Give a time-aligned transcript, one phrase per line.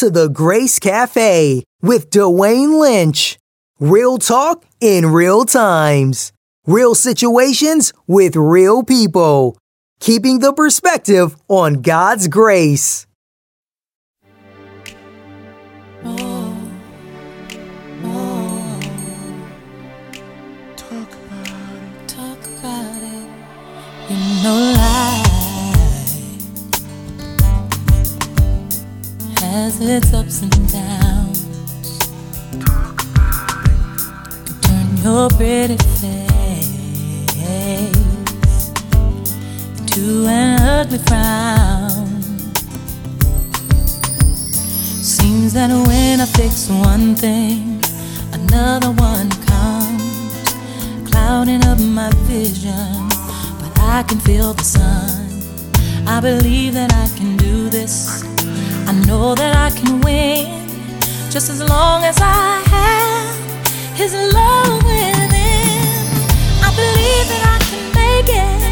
[0.00, 3.38] to the Grace Cafe with Dwayne Lynch.
[3.78, 6.32] Real talk in real times.
[6.66, 9.58] Real situations with real people.
[10.00, 13.06] Keeping the perspective on God's grace.
[20.78, 21.10] Talk
[29.82, 31.98] its ups and downs.
[34.60, 37.08] Turn your pretty face
[39.78, 42.22] into an ugly frown.
[45.02, 47.82] Seems that when I fix one thing,
[48.32, 53.08] another one comes clouding up my vision,
[53.60, 55.26] but I can feel the sun.
[56.06, 58.29] I believe that I can do this.
[59.10, 60.68] Know that I can win,
[61.32, 66.06] just as long as I have His love within.
[66.62, 68.69] I believe that I can make it.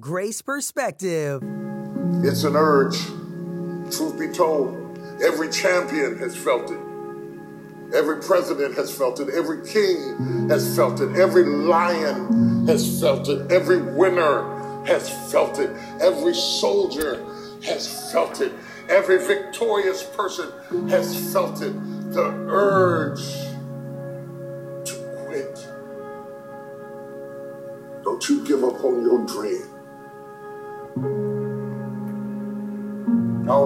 [0.00, 1.42] Grace Perspective.
[2.24, 2.98] It's an urge.
[3.94, 6.78] Truth be told, every champion has felt it.
[7.94, 9.28] Every president has felt it.
[9.28, 11.14] Every king has felt it.
[11.16, 13.52] Every lion has felt it.
[13.52, 15.68] Every winner has felt it.
[16.00, 17.22] Every soldier
[17.62, 18.52] has felt it.
[18.88, 20.50] Every victorious person
[20.88, 21.74] has felt it.
[22.14, 23.20] The urge
[24.86, 24.94] to
[25.26, 25.54] quit.
[28.04, 29.68] Don't you give up on your dream.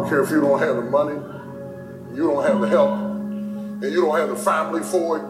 [0.07, 1.15] Don't care if you don't have the money,
[2.15, 5.25] you don't have the help, and you don't have the family for it,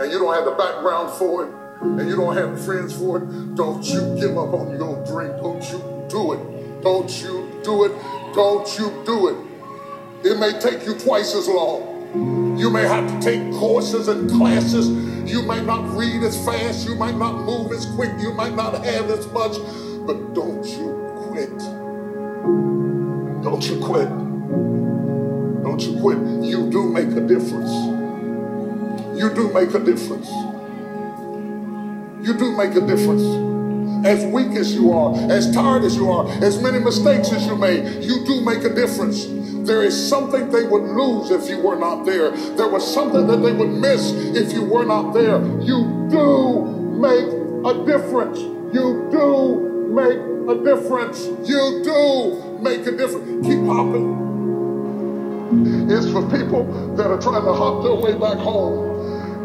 [0.00, 3.18] and you don't have the background for it, and you don't have the friends for
[3.18, 3.54] it.
[3.54, 5.30] Don't you give up on your dream.
[5.38, 6.82] Don't you do it.
[6.82, 7.92] Don't you do it.
[8.34, 9.36] Don't you do it.
[10.26, 12.56] It may take you twice as long.
[12.58, 14.88] You may have to take courses and classes.
[15.30, 16.88] You might not read as fast.
[16.88, 18.10] You might not move as quick.
[18.18, 19.56] You might not have as much.
[20.06, 20.97] But don't you
[21.38, 21.58] quit.
[23.44, 24.08] Don't you quit.
[25.62, 26.18] Don't you quit.
[26.42, 27.70] You do make a difference.
[29.16, 30.28] You do make a difference.
[32.26, 33.22] You do make a difference
[34.04, 37.56] as weak as you are, as tired as you are, as many mistakes as you
[37.56, 39.26] made, you do make a difference.
[39.66, 42.30] There is something they would lose if you were not there.
[42.30, 45.40] There was something that they would miss if you were not there.
[45.60, 46.64] You do
[46.98, 47.26] make
[47.66, 48.38] a difference.
[48.38, 51.26] You do make a difference.
[51.48, 53.46] You do make a difference.
[53.46, 54.26] Keep hopping.
[55.90, 56.64] It's for people
[56.96, 58.88] that are trying to hop their way back home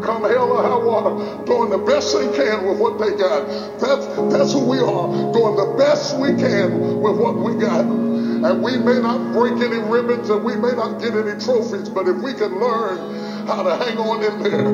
[0.04, 3.46] come hell or high water, doing the best they can with what they got.
[3.80, 7.84] That's, that's who we are, doing the best we can with what we got.
[7.84, 12.06] And we may not break any ribbons and we may not get any trophies, but
[12.06, 14.70] if we can learn how to hang on in there,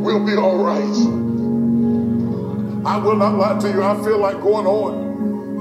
[0.00, 1.30] we'll be all right.
[2.84, 5.09] I will not lie to you, I feel like going on.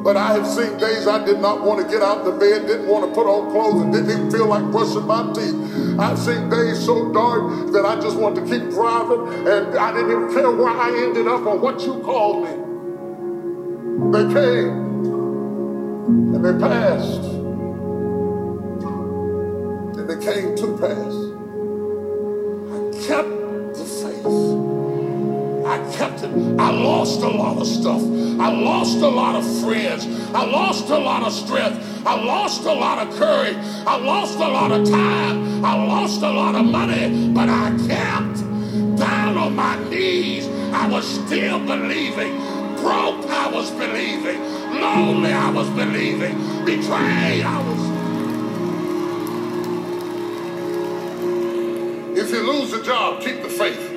[0.09, 2.88] But I have seen days I did not want to get out of bed, didn't
[2.88, 5.53] want to put on clothes, and didn't even feel like brushing my teeth.
[6.00, 10.09] I've seen days so dark that I just wanted to keep driving, and I didn't
[10.09, 12.50] even care where I ended up or what you called me.
[14.13, 14.73] They came
[16.33, 17.25] and they passed,
[19.94, 21.13] and they came to pass.
[22.73, 23.29] I kept
[23.77, 24.58] the faith.
[25.69, 26.31] I kept it.
[26.60, 28.01] I lost a lot of stuff.
[28.01, 30.07] I lost a lot of friends.
[30.33, 32.07] I lost a lot of strength.
[32.07, 33.56] I lost a lot of courage.
[33.86, 35.63] I lost a lot of time.
[35.63, 37.31] I lost a lot of money.
[37.31, 38.39] But I kept
[38.98, 40.48] down on my knees.
[40.74, 42.36] I was still believing.
[42.77, 44.42] Broke, I was believing.
[44.74, 46.66] Lonely, I was believing.
[46.66, 47.89] Betrayed, I was.
[52.18, 53.88] If you lose a job, keep the faith.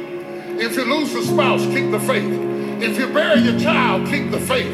[0.60, 2.32] If you lose a spouse, keep the faith.
[2.82, 4.72] If you bury your child, keep the faith.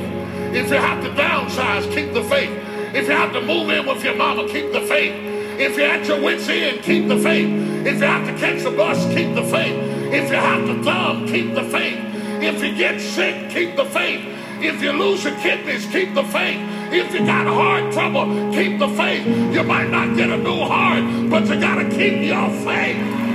[0.55, 2.51] If you have to downsize, keep the faith.
[2.95, 5.15] If you have to move in with your mama, keep the faith.
[5.61, 7.49] If you're at your wits' end, keep the faith.
[7.87, 9.77] If you have to catch the bus, keep the faith.
[10.13, 11.99] If you have to dumb, keep the faith.
[12.43, 14.25] If you get sick, keep the faith.
[14.61, 16.59] If you lose your kidneys, keep the faith.
[16.93, 19.27] If you got heart trouble, keep the faith.
[19.55, 23.28] You might not get a new heart, but you got to keep your faith.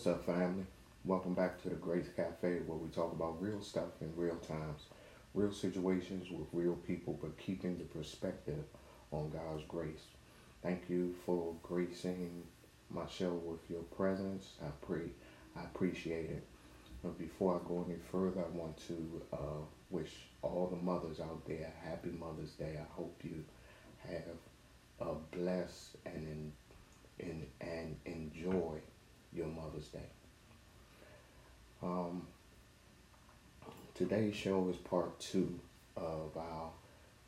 [0.00, 0.64] What's up, family?
[1.04, 4.84] Welcome back to the Grace Cafe where we talk about real stuff in real times,
[5.34, 8.64] real situations with real people, but keeping the perspective
[9.12, 10.06] on God's grace.
[10.62, 12.44] Thank you for gracing
[12.88, 14.52] my show with your presence.
[14.62, 15.10] I pray,
[15.54, 16.46] I appreciate it.
[17.02, 21.46] But before I go any further, I want to uh, wish all the mothers out
[21.46, 22.78] there happy Mother's Day.
[22.80, 23.44] I hope you
[24.08, 26.52] have a blessed and
[27.18, 28.80] in, in, and enjoy
[29.32, 30.08] your Mother's Day.
[31.82, 32.26] Um,
[33.94, 35.58] today's show is part two
[35.96, 36.70] of our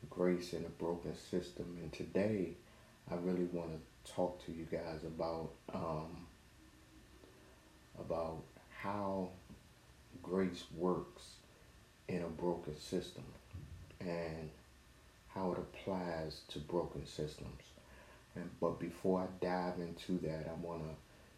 [0.09, 2.51] Grace in a Broken System, and today
[3.09, 6.27] I really want to talk to you guys about um,
[7.99, 8.43] about
[8.81, 9.29] how
[10.21, 11.35] grace works
[12.07, 13.23] in a broken system
[14.01, 14.49] and
[15.29, 17.63] how it applies to broken systems.
[18.35, 20.95] And but before I dive into that, I want to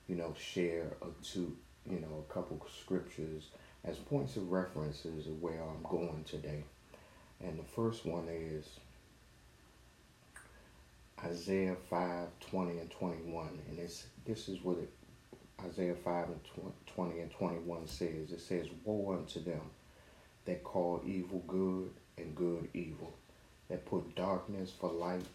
[0.07, 1.55] you know, share a two,
[1.89, 3.49] you know, a couple scriptures
[3.83, 6.63] as points of references of where I'm going today.
[7.41, 8.65] And the first one is
[11.23, 13.59] Isaiah 5, 20 and 21.
[13.69, 14.89] And it's, this is what it,
[15.65, 16.39] Isaiah 5 and
[16.87, 18.31] 20 and 21 says.
[18.31, 19.61] It says, Woe unto them
[20.45, 23.13] that call evil good and good evil,
[23.69, 25.25] that put darkness for light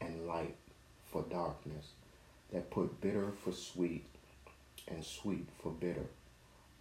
[0.00, 0.56] and light
[1.04, 1.92] for darkness,
[2.52, 4.06] that put bitter for sweet
[4.88, 6.06] and sweet for bitter.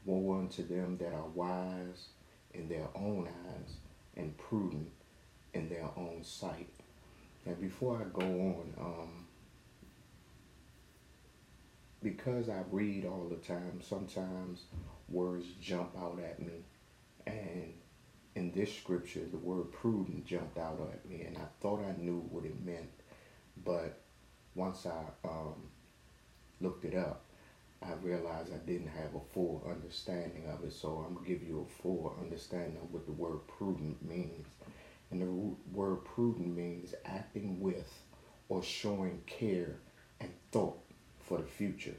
[0.05, 2.09] Woe unto them that are wise
[2.53, 3.75] in their own eyes
[4.15, 4.91] and prudent
[5.53, 6.69] in their own sight.
[7.45, 9.25] And before I go on, um,
[12.03, 14.65] because I read all the time, sometimes
[15.09, 16.63] words jump out at me
[17.25, 17.73] and
[18.35, 22.19] in this scripture, the word prudent jumped out at me, and I thought I knew
[22.29, 22.89] what it meant,
[23.63, 24.01] but
[24.55, 25.55] once I um,
[26.61, 27.25] looked it up,
[27.83, 30.73] I realized I didn't have a full understanding of it.
[30.73, 34.47] So I'm gonna give you a full understanding of what the word prudent means.
[35.11, 37.91] And the word prudent means acting with
[38.49, 39.75] or showing care
[40.19, 40.77] and thought
[41.19, 41.95] for the future.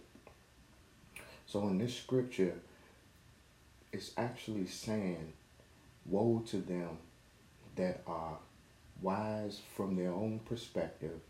[1.46, 2.54] So in this scripture,
[3.92, 5.32] it's actually saying,
[6.04, 6.98] Woe to them
[7.76, 8.38] that are
[9.02, 11.20] wise from their own perspective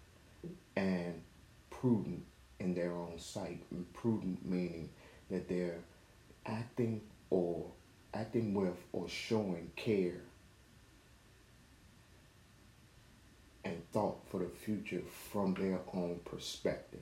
[0.77, 1.23] and
[1.71, 2.25] prudent
[2.59, 3.63] in their own sight.
[3.93, 4.91] Prudent meaning
[5.31, 5.81] that they're
[6.45, 7.01] acting
[7.31, 7.67] or
[8.15, 10.21] acting with or showing care
[13.65, 17.01] and thought for the future from their own perspective.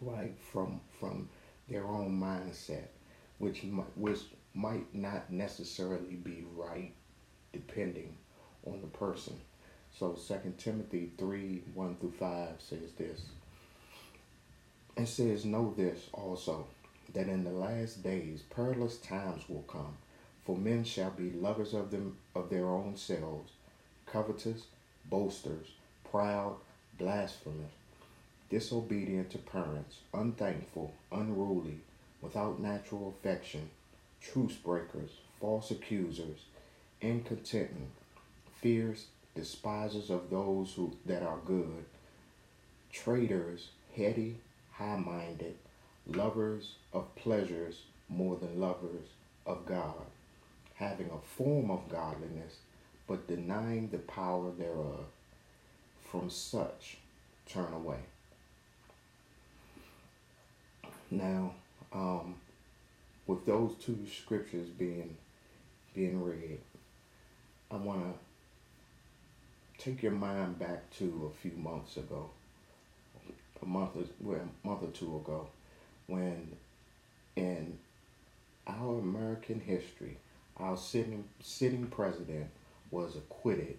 [0.00, 0.34] Right?
[0.52, 1.28] From from
[1.68, 2.88] their own mindset,
[3.38, 4.20] which might, which
[4.54, 6.92] might not necessarily be right
[7.52, 8.16] depending
[8.66, 9.40] on the person.
[9.98, 13.22] So Second Timothy 3, 1 through 5 says this.
[14.96, 16.66] It says, Know this also,
[17.12, 19.96] that in the last days perilous times will come,
[20.44, 23.52] for men shall be lovers of them of their own selves,
[24.06, 24.64] covetous,
[25.08, 25.68] boasters,
[26.10, 26.56] proud,
[26.98, 27.72] blasphemous,
[28.50, 31.78] disobedient to parents, unthankful, unruly,
[32.20, 33.70] without natural affection,
[34.20, 35.10] truce breakers,
[35.40, 36.46] false accusers,
[37.00, 37.90] incontinent,
[38.60, 41.84] fierce, despisers of those who that are good,
[42.92, 44.36] traitors, heady,
[44.72, 45.56] high-minded,
[46.06, 49.08] lovers of pleasures more than lovers
[49.46, 50.06] of God,
[50.74, 52.56] having a form of godliness,
[53.06, 55.06] but denying the power thereof.
[56.10, 56.98] From such
[57.48, 57.98] turn away.
[61.10, 61.54] Now,
[61.92, 62.36] um,
[63.26, 65.16] with those two scriptures being
[65.92, 66.60] being read,
[67.70, 68.23] I want to
[69.78, 72.30] take your mind back to a few months ago,
[73.62, 75.48] a month, well, a month or two ago,
[76.06, 76.52] when
[77.36, 77.78] in
[78.66, 80.16] our American history,
[80.56, 82.46] our sitting sitting president
[82.90, 83.76] was acquitted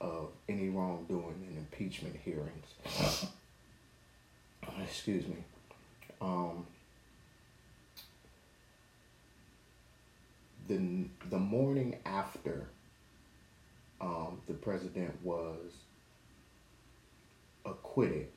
[0.00, 2.66] of any wrongdoing in impeachment hearings.
[4.82, 5.36] Excuse me.
[6.20, 6.66] Um,
[10.68, 12.68] the the morning after
[14.02, 15.70] um, the president was
[17.64, 18.28] acquitted,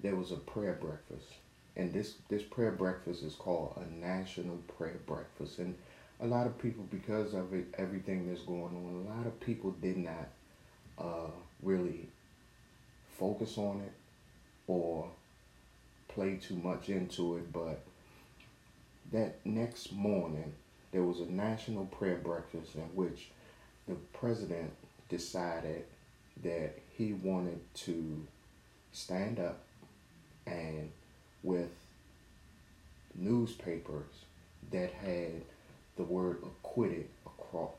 [0.00, 1.28] there was a prayer breakfast,
[1.76, 5.74] and this this prayer breakfast is called a national prayer breakfast, and
[6.20, 9.72] a lot of people because of it, everything that's going on, a lot of people
[9.82, 10.28] did not
[10.98, 11.30] uh,
[11.62, 12.08] really
[13.18, 13.92] focus on it
[14.68, 15.08] or
[16.08, 17.80] play too much into it, but
[19.10, 20.52] that next morning
[20.92, 23.30] there was a national prayer breakfast in which
[23.88, 24.72] the president
[25.08, 25.84] decided
[26.42, 28.26] that he wanted to
[28.92, 29.60] stand up
[30.46, 30.90] and
[31.42, 31.70] with
[33.14, 34.24] newspapers
[34.70, 35.42] that had
[35.96, 37.70] the word acquitted across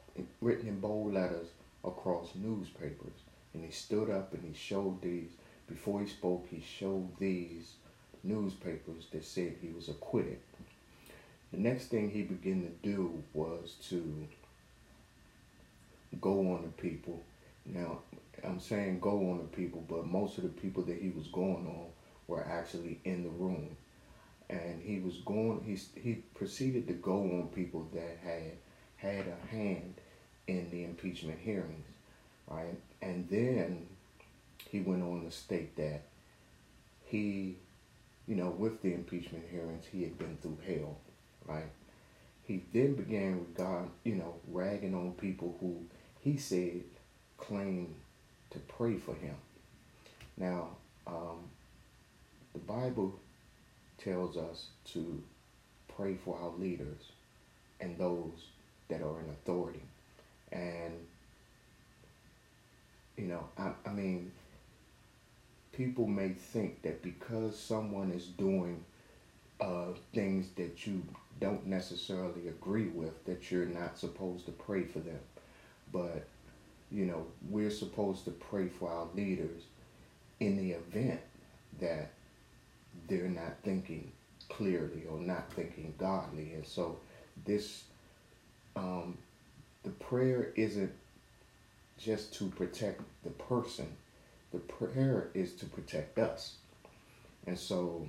[0.41, 1.47] written in bold letters
[1.83, 3.13] across newspapers.
[3.53, 5.29] And he stood up and he showed these
[5.67, 7.73] before he spoke he showed these
[8.23, 10.39] newspapers that said he was acquitted.
[11.51, 14.27] The next thing he began to do was to
[16.21, 17.21] go on the people.
[17.65, 17.99] Now,
[18.43, 21.67] I'm saying go on the people, but most of the people that he was going
[21.67, 21.87] on
[22.27, 23.75] were actually in the room.
[24.49, 28.51] And he was going, he, he proceeded to go on people that had
[28.97, 29.95] had a hand
[30.47, 31.87] in the impeachment hearings,
[32.47, 32.75] right?
[33.01, 33.87] And then
[34.69, 36.03] he went on to state that
[37.05, 37.57] he,
[38.27, 40.97] you know, with the impeachment hearings, he had been through hell
[41.45, 41.69] right?
[42.43, 45.85] He then began with God, you know, ragging on people who
[46.23, 46.83] he said
[47.37, 47.93] claim
[48.51, 49.35] to pray for him.
[50.37, 50.69] Now,
[51.05, 51.39] um,
[52.53, 53.19] the Bible
[53.97, 55.21] tells us to
[55.95, 57.11] pray for our leaders
[57.79, 58.47] and those
[58.87, 59.81] that are in authority.
[60.51, 60.93] And,
[63.17, 64.31] you know, I, I mean,
[65.73, 68.83] people may think that because someone is doing
[69.59, 71.03] uh, things that you
[71.39, 75.19] don't necessarily agree with that you're not supposed to pray for them.
[75.93, 76.25] But,
[76.91, 79.61] you know, we're supposed to pray for our leaders
[80.39, 81.21] in the event
[81.79, 82.11] that
[83.07, 84.11] they're not thinking
[84.49, 86.53] clearly or not thinking godly.
[86.53, 86.97] And so
[87.45, 87.85] this,
[88.75, 89.17] um,
[89.83, 90.91] the prayer isn't
[91.97, 93.87] just to protect the person.
[94.51, 96.57] The prayer is to protect us.
[97.47, 98.07] And so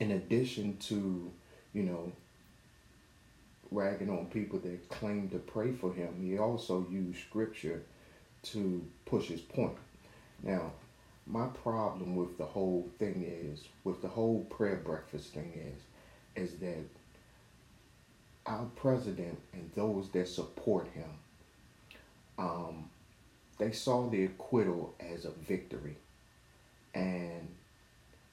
[0.00, 1.30] in addition to,
[1.72, 2.12] you know,
[3.74, 6.14] ragging on people that claim to pray for him.
[6.22, 7.82] He also used scripture
[8.44, 9.76] to push his point.
[10.42, 10.72] Now,
[11.26, 15.82] my problem with the whole thing is, with the whole prayer breakfast thing is,
[16.42, 16.84] is that
[18.46, 21.08] our president and those that support him,
[22.38, 22.90] um,
[23.58, 25.96] they saw the acquittal as a victory.
[26.94, 27.48] And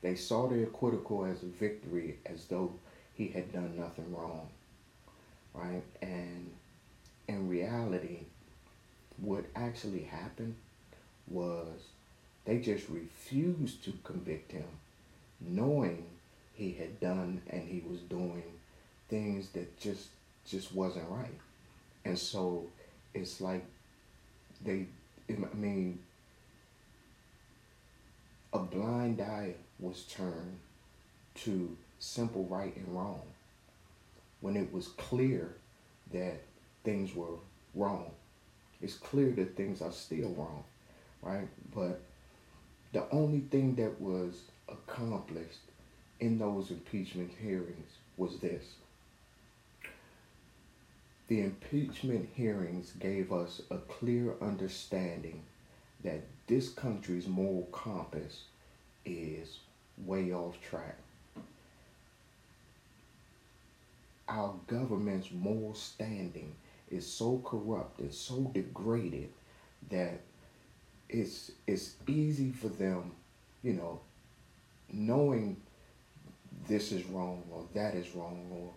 [0.02, 2.74] they saw the acquittal as a victory as though
[3.14, 4.50] he had done nothing wrong.
[5.54, 5.84] Right?
[6.02, 6.52] And
[7.28, 8.20] in reality,
[9.18, 10.56] what actually happened
[11.28, 11.68] was
[12.46, 14.66] they just refused to convict him,
[15.40, 16.06] knowing
[16.54, 18.44] he had done and he was doing
[19.10, 20.08] things that just
[20.46, 21.38] just wasn't right.
[22.06, 22.66] And so
[23.14, 23.64] it's like
[24.64, 24.88] they
[25.30, 26.00] I mean
[28.54, 30.60] a blind eye was turned
[31.36, 33.22] to simple right and wrong
[34.42, 35.56] when it was clear
[36.12, 36.42] that
[36.84, 37.38] things were
[37.74, 38.12] wrong.
[38.82, 40.64] It's clear that things are still wrong,
[41.22, 41.48] right?
[41.74, 42.02] But
[42.92, 45.60] the only thing that was accomplished
[46.20, 48.64] in those impeachment hearings was this.
[51.28, 55.44] The impeachment hearings gave us a clear understanding
[56.04, 58.44] that this country's moral compass
[59.06, 59.60] is
[59.98, 61.01] way off track.
[64.28, 66.56] Our government's moral standing
[66.90, 69.30] is so corrupt and so degraded
[69.90, 70.22] that
[71.10, 73.12] it's it's easy for them,
[73.64, 74.00] you know,
[74.92, 75.58] knowing
[76.68, 78.70] this is wrong or that is wrong or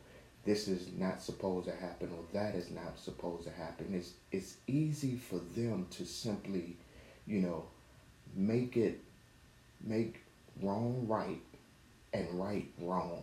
[0.45, 3.89] this is not supposed to happen or that is not supposed to happen.
[3.93, 6.77] It's it's easy for them to simply,
[7.27, 7.65] you know,
[8.35, 9.01] make it
[9.83, 10.23] make
[10.61, 11.41] wrong right
[12.13, 13.23] and right wrong.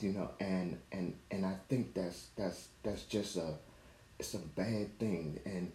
[0.00, 3.54] You know, and and and I think that's that's that's just a
[4.18, 5.70] it's a bad thing and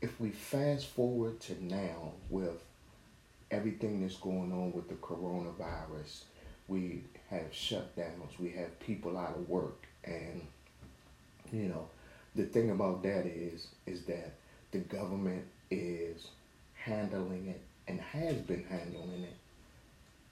[0.00, 2.62] if we fast forward to now with
[3.50, 6.24] everything that's going on with the coronavirus,
[6.68, 10.46] we have shutdowns, we have people out of work, and
[11.52, 11.88] you know,
[12.34, 14.34] the thing about that is is that
[14.72, 16.28] the government is
[16.74, 19.36] handling it and has been handling it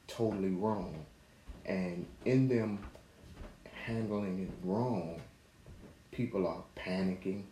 [0.07, 1.05] totally wrong.
[1.67, 2.79] And in them
[3.87, 5.21] handling it wrong,
[6.11, 7.43] people are panicking,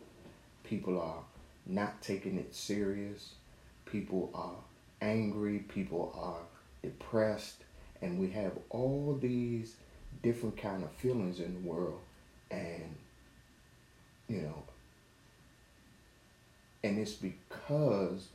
[0.63, 1.23] people are
[1.65, 3.33] not taking it serious.
[3.85, 4.55] People are
[5.01, 5.59] angry.
[5.59, 6.41] People are
[6.81, 7.63] depressed.
[8.01, 9.75] And we have all these
[10.21, 11.99] different kind of feelings in the world.
[12.51, 12.95] And,
[14.27, 14.63] you know,
[16.83, 18.27] and it's because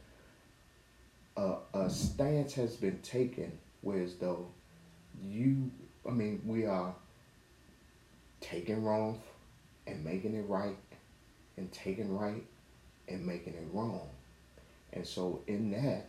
[1.36, 4.46] a, a stance has been taken whereas though
[5.24, 5.70] you,
[6.06, 6.94] I mean, we are
[8.40, 9.20] taking wrong
[9.86, 10.76] and making it right
[11.56, 12.44] and taking right
[13.08, 14.08] and making it wrong.
[14.92, 16.08] And so in that,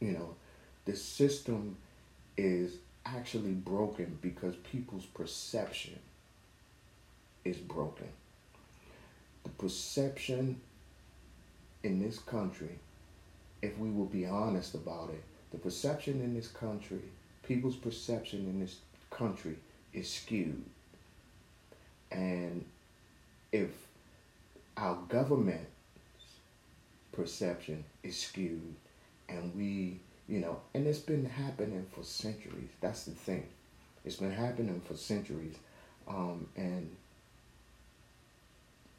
[0.00, 0.34] you know,
[0.84, 1.76] the system
[2.36, 2.74] is
[3.06, 5.98] actually broken because people's perception
[7.44, 8.08] is broken.
[9.44, 10.60] The perception
[11.82, 12.78] in this country,
[13.62, 17.02] if we will be honest about it, the perception in this country,
[17.50, 18.76] people's perception in this
[19.10, 19.56] country
[19.92, 20.64] is skewed.
[22.12, 22.64] And
[23.50, 23.70] if
[24.76, 25.66] our government
[27.10, 28.76] perception is skewed
[29.28, 33.44] and we you know and it's been happening for centuries that's the thing
[34.04, 35.56] it's been happening for centuries
[36.06, 36.88] um, and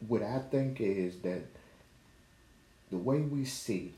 [0.09, 1.41] what i think is that
[2.91, 3.93] the way we see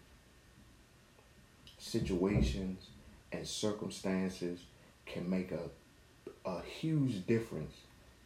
[1.80, 2.86] situations
[3.34, 4.62] and circumstances
[5.06, 7.74] can make a, a huge difference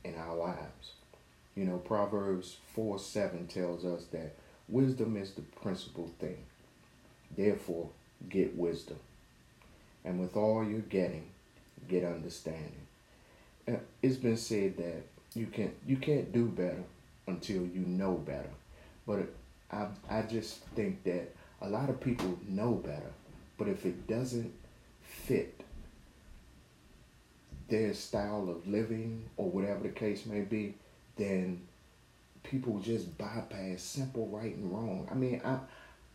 [0.04, 0.92] in our lives
[1.58, 4.36] you know, Proverbs 4 7 tells us that
[4.70, 6.38] wisdom is the principal thing.
[7.36, 7.90] Therefore,
[8.30, 9.00] get wisdom.
[10.06, 11.26] And with all you're getting,
[11.90, 12.86] get understanding.
[14.04, 16.84] It's been said that you can't you can't do better
[17.26, 18.52] until you know better.
[19.08, 19.28] But
[19.72, 23.12] I I just think that a lot of people know better,
[23.58, 24.54] but if it doesn't
[25.26, 25.62] fit
[27.70, 30.76] their style of living or whatever the case may be,
[31.18, 31.62] then
[32.44, 35.08] people just bypass simple right and wrong.
[35.12, 35.60] I mean, I,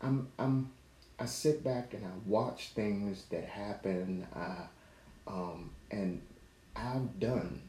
[0.01, 0.71] I'm, I'm,
[1.19, 4.55] I sit back and I watch things that happen, I,
[5.27, 6.21] um, and
[6.75, 7.61] I've done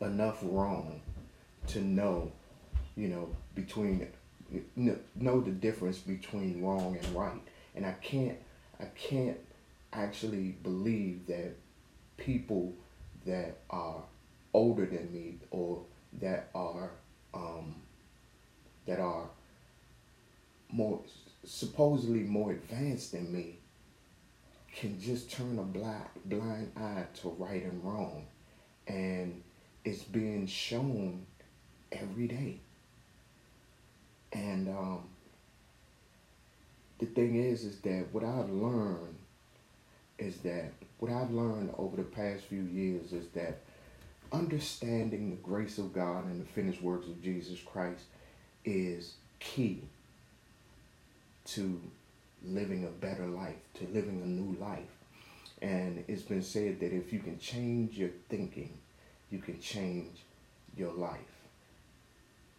[0.00, 1.00] enough wrong
[1.68, 2.32] to know,
[2.96, 4.08] you know, between
[5.14, 7.40] know the difference between wrong and right,
[7.76, 8.36] and I can't,
[8.80, 9.38] I can't
[9.92, 11.56] actually believe that
[12.16, 12.72] people
[13.26, 14.02] that are
[14.52, 15.82] older than me or
[16.20, 16.90] that are
[17.34, 17.74] um,
[18.86, 19.28] that are
[20.70, 21.00] more
[21.44, 23.56] supposedly more advanced than me
[24.74, 28.26] can just turn a blind blind eye to right and wrong.
[28.86, 29.42] And
[29.84, 31.26] it's being shown
[31.92, 32.58] every day.
[34.32, 35.04] And um,
[37.00, 39.16] the thing is is that what i've learned
[40.20, 43.60] is that what i've learned over the past few years is that
[44.32, 48.04] understanding the grace of god and the finished works of jesus christ
[48.64, 49.82] is key
[51.44, 51.80] to
[52.44, 54.78] living a better life, to living a new life.
[55.62, 58.78] And it's been said that if you can change your thinking,
[59.30, 60.22] you can change
[60.76, 61.18] your life.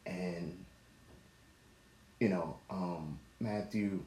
[0.05, 0.65] And
[2.19, 4.03] you know, um, Matthew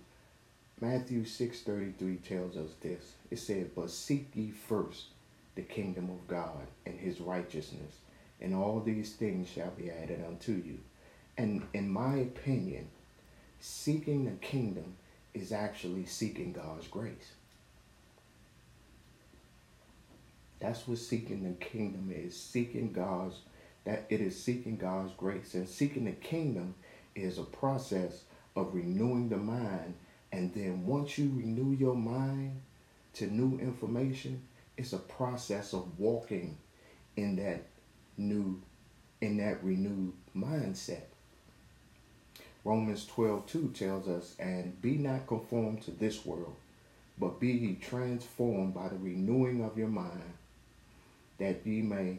[0.80, 3.14] Matthew 6:33 tells us this.
[3.30, 5.06] It said, "But seek ye first
[5.54, 8.00] the kingdom of God and his righteousness,
[8.40, 10.80] and all these things shall be added unto you."
[11.36, 12.88] And in my opinion,
[13.60, 14.96] seeking the kingdom
[15.32, 17.32] is actually seeking God's grace.
[20.60, 22.38] That's what seeking the kingdom is.
[22.38, 23.42] Seeking God's
[23.84, 25.54] that it is seeking God's grace.
[25.54, 26.74] And seeking the kingdom
[27.14, 28.24] is a process
[28.56, 29.94] of renewing the mind.
[30.34, 32.60] And then once you renew your mind
[33.14, 34.42] to new information,
[34.76, 36.58] it's a process of walking
[37.16, 37.62] in that
[38.16, 38.60] new
[39.20, 41.04] in that renewed mindset.
[42.64, 46.56] Romans 12, 2 tells us, And be not conformed to this world,
[47.16, 50.34] but be ye transformed by the renewing of your mind,
[51.38, 52.18] that ye may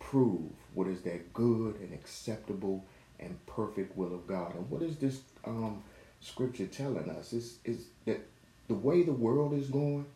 [0.00, 2.84] prove what is that good and acceptable
[3.18, 4.54] and perfect will of God.
[4.54, 5.82] And what is this um,
[6.20, 7.32] scripture telling us?
[7.32, 8.20] Is is that
[8.68, 10.06] the way the world is going,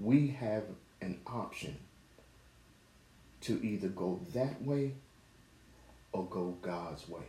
[0.00, 0.64] we have
[1.00, 1.76] an option
[3.42, 4.92] to either go that way
[6.12, 7.22] or go God's way.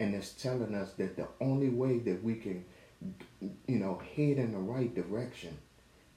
[0.00, 2.64] And it's telling us that the only way that we can,
[3.40, 5.56] you know, head in the right direction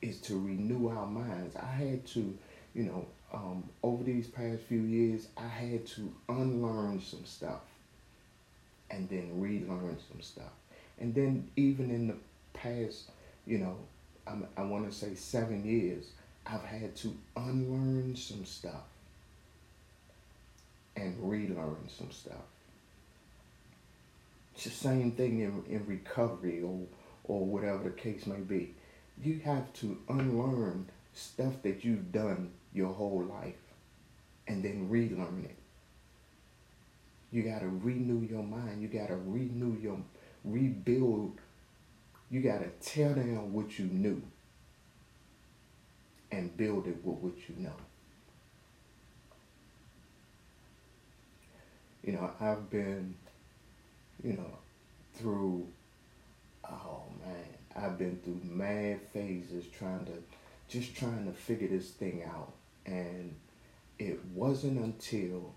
[0.01, 1.55] is to renew our minds.
[1.55, 2.37] I had to,
[2.73, 7.61] you know, um, over these past few years, I had to unlearn some stuff
[8.93, 10.51] and then relearn some stuff.
[10.99, 12.15] And then even in the
[12.53, 13.09] past,
[13.45, 13.75] you know,
[14.27, 16.11] I'm, I want to say seven years,
[16.45, 18.83] I've had to unlearn some stuff
[20.95, 22.45] and relearn some stuff.
[24.53, 26.81] It's the same thing in, in recovery or,
[27.23, 28.75] or whatever the case may be.
[29.21, 33.55] You have to unlearn stuff that you've done your whole life
[34.47, 35.62] and then relearn it.
[37.33, 38.81] You got to renew your mind.
[38.81, 39.97] You got to renew your,
[40.45, 41.39] rebuild.
[42.29, 44.21] You got to tear down what you knew
[46.31, 47.75] and build it with what you know.
[52.03, 53.15] you know, I've been,
[54.23, 54.57] you know,
[55.15, 55.65] through,
[56.69, 60.11] oh man, I've been through mad phases trying to,
[60.67, 62.51] just trying to figure this thing out.
[62.85, 63.33] And
[63.97, 65.53] it wasn't until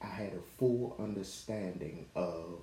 [0.00, 2.60] I had a full understanding of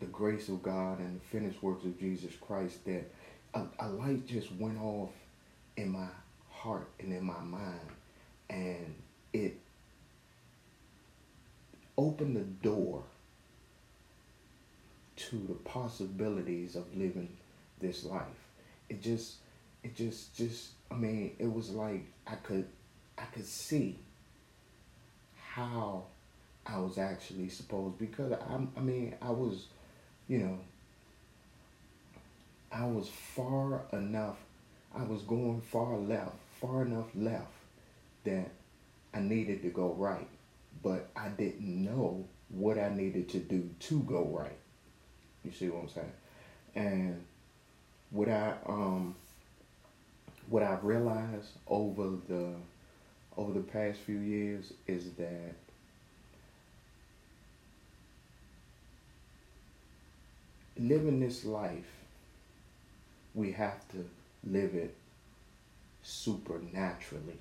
[0.00, 3.10] the grace of God and the finished works of Jesus Christ that
[3.54, 5.10] a, a light just went off
[5.76, 6.08] in my
[6.50, 7.80] heart and in my mind.
[8.48, 8.94] And
[9.32, 9.58] it
[11.96, 13.04] open the door
[15.16, 17.36] to the possibilities of living
[17.78, 18.24] this life.
[18.88, 19.36] It just,
[19.84, 22.66] it just, just, I mean, it was like I could,
[23.18, 23.98] I could see
[25.54, 26.04] how
[26.66, 29.66] I was actually supposed because I, I mean, I was,
[30.28, 30.58] you know,
[32.72, 34.36] I was far enough,
[34.94, 37.52] I was going far left, far enough left
[38.24, 38.50] that
[39.12, 40.28] I needed to go right
[40.82, 44.56] but I didn't know what I needed to do to go right.
[45.44, 46.12] You see what I'm saying?
[46.74, 47.24] And
[48.10, 49.14] what I um
[50.48, 52.54] what I've realized over the
[53.36, 55.54] over the past few years is that
[60.78, 61.90] living this life
[63.34, 64.04] we have to
[64.44, 64.94] live it
[66.02, 67.38] supernaturally.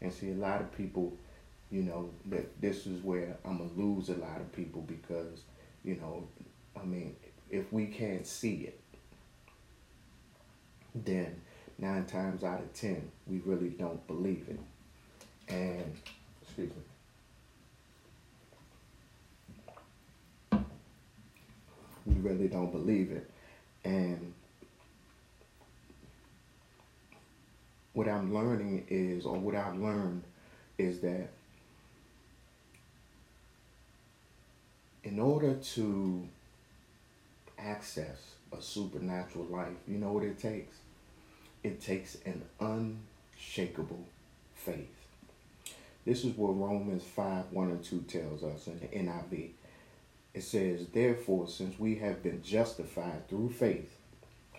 [0.00, 1.16] And see a lot of people
[1.70, 5.40] you know, that this is where I'm gonna lose a lot of people because,
[5.84, 6.24] you know,
[6.80, 7.16] I mean,
[7.50, 8.80] if we can't see it,
[10.94, 11.40] then
[11.78, 14.60] nine times out of ten, we really don't believe it.
[15.48, 15.94] And,
[16.42, 16.70] excuse
[20.52, 20.58] me,
[22.06, 23.30] we really don't believe it.
[23.84, 24.32] And
[27.92, 30.22] what I'm learning is, or what I've learned
[30.78, 31.28] is that
[35.04, 36.28] in order to
[37.58, 40.76] access a supernatural life, you know what it takes?
[41.66, 44.06] It takes an unshakable
[44.54, 45.08] faith.
[46.04, 49.50] This is what Romans 5 1 and 2 tells us in the NIV.
[50.32, 53.98] It says, Therefore, since we have been justified through faith,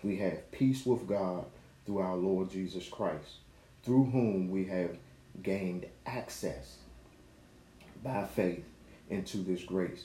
[0.02, 1.46] we have peace with God
[1.86, 3.36] through our Lord Jesus Christ,
[3.82, 4.98] through whom we have
[5.42, 6.76] gained access
[8.04, 8.66] by faith
[9.08, 10.04] into this grace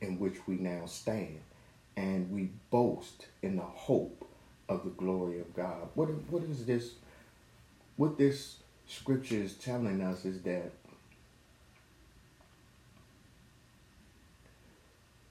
[0.00, 1.38] in which we now stand,
[1.96, 4.26] and we boast in the hope
[4.70, 5.88] of the glory of God.
[5.94, 6.92] What what is this?
[7.96, 8.56] What this
[8.86, 10.70] scripture is telling us is that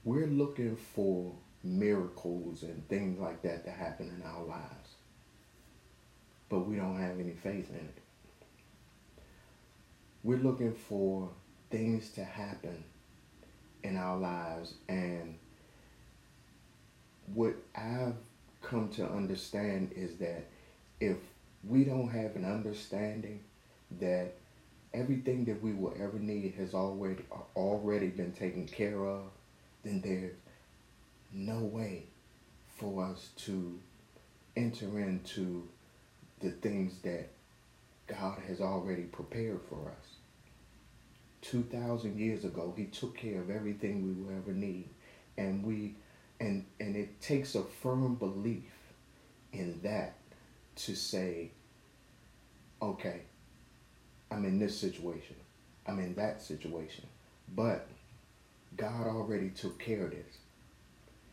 [0.04, 1.32] we're looking for
[1.64, 4.90] miracles and things like that to happen in our lives,
[6.48, 7.98] but we don't have any faith in it.
[10.22, 11.30] We're looking for
[11.70, 12.84] things to happen
[13.82, 14.74] in our lives.
[14.88, 15.38] And
[17.34, 18.14] what I've
[18.62, 20.46] come to understand is that
[21.00, 21.16] if
[21.64, 23.40] we don't have an understanding
[24.00, 24.34] that
[24.92, 27.24] everything that we will ever need has already
[27.56, 29.22] already been taken care of,
[29.84, 30.34] then there's
[31.32, 32.04] no way
[32.76, 33.78] for us to
[34.56, 35.68] enter into
[36.40, 37.28] the things that
[38.06, 40.06] God has already prepared for us.
[41.42, 44.88] 2,000 years ago, he took care of everything we will ever need.
[45.38, 45.94] And we,
[46.40, 48.72] and, and it takes a firm belief
[49.52, 50.14] in that
[50.76, 51.50] to say,
[52.80, 53.20] okay,
[54.30, 55.36] I'm in this situation.
[55.86, 57.06] I'm in that situation.
[57.54, 57.86] But
[58.76, 60.38] God already took care of this.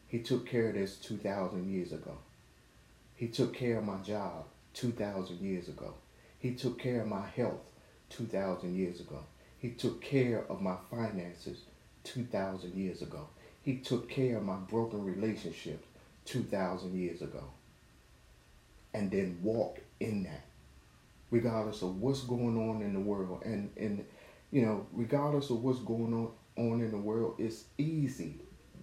[0.08, 2.18] He took care of this 2,000 years ago.
[3.16, 5.94] He took care of my job 2,000 years ago.
[6.40, 7.72] He took care of my health
[8.10, 9.24] 2,000 years ago.
[9.60, 11.62] He took care of my finances
[12.04, 13.28] 2,000 years ago.
[13.68, 15.86] He took care of my broken relationships
[16.24, 17.44] 2,000 years ago.
[18.94, 20.46] And then walk in that,
[21.32, 23.42] regardless of what's going on in the world.
[23.44, 24.06] And, and
[24.52, 28.36] you know, regardless of what's going on, on in the world, it's easy,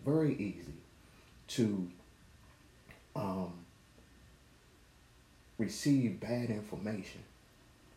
[0.04, 0.74] very easy
[1.46, 1.90] to
[3.16, 3.54] um,
[5.56, 7.22] receive bad information.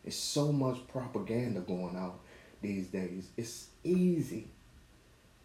[0.06, 2.20] It's so much propaganda going out
[2.62, 4.48] these days, it's easy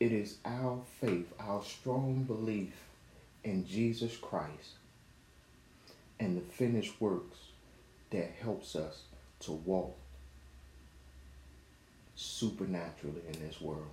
[0.00, 2.74] It is our faith, our strong belief
[3.44, 4.70] in Jesus Christ
[6.18, 7.38] and the finished works
[8.10, 9.02] that helps us
[9.40, 9.96] to walk
[12.14, 13.90] supernaturally in this world.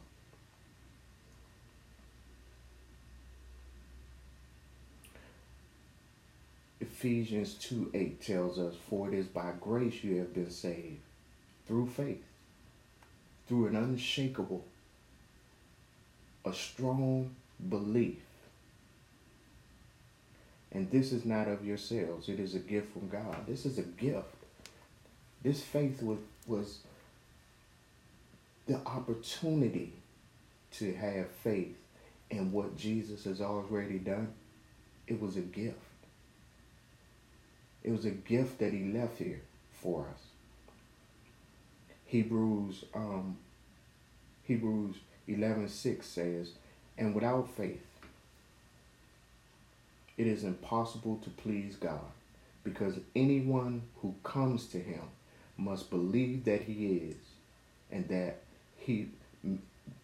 [6.82, 11.02] Ephesians 2 8 tells us, For it is by grace you have been saved
[11.68, 12.24] through faith,
[13.48, 14.64] through an unshakable,
[16.46, 17.36] a strong
[17.68, 18.20] belief.
[20.72, 23.46] And this is not of yourselves, it is a gift from God.
[23.48, 24.36] This is a gift.
[25.44, 26.80] This faith was, was
[28.68, 29.94] the opportunity
[30.72, 31.76] to have faith
[32.30, 34.32] in what Jesus has already done,
[35.08, 35.78] it was a gift.
[37.90, 40.22] It was a gift that he left here for us.
[42.06, 43.38] Hebrews um,
[44.44, 44.98] Hebrews
[45.28, 46.52] 11:6 says,
[47.00, 47.82] "And without faith
[50.20, 52.12] it is impossible to please God,
[52.64, 55.06] because anyone who comes to him
[55.58, 57.16] must believe that he is
[57.90, 58.44] and that
[58.78, 59.10] he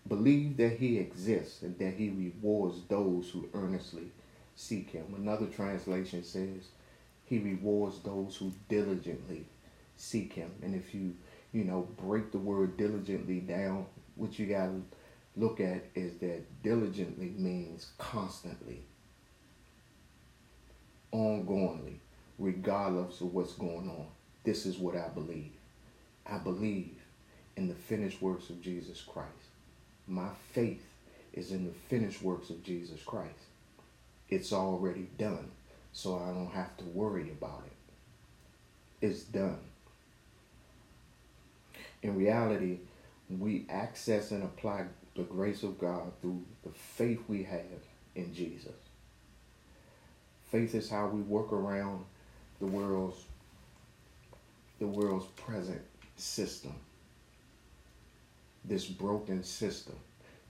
[0.07, 4.09] believe that he exists and that he rewards those who earnestly
[4.55, 5.13] seek him.
[5.15, 6.69] Another translation says
[7.25, 9.45] he rewards those who diligently
[9.95, 10.51] seek him.
[10.61, 11.15] And if you,
[11.51, 13.85] you know, break the word diligently down,
[14.15, 14.81] what you got to
[15.35, 18.81] look at is that diligently means constantly,
[21.13, 21.95] ongoingly,
[22.39, 24.07] regardless of what's going on.
[24.43, 25.51] This is what I believe.
[26.25, 26.95] I believe
[27.57, 29.29] in the finished works of Jesus Christ.
[30.07, 30.85] My faith
[31.33, 33.33] is in the finished works of Jesus Christ.
[34.29, 35.51] It's already done,
[35.95, 39.07] so I don't have to worry about it.
[39.07, 39.59] It's done.
[42.03, 42.79] In reality,
[43.29, 47.61] we access and apply the grace of God through the faith we have
[48.13, 48.75] in Jesus.
[50.51, 52.03] Faith is how we work around
[52.59, 53.23] the world's
[54.79, 55.81] the world's present
[56.17, 56.75] system
[58.67, 59.95] this broken system,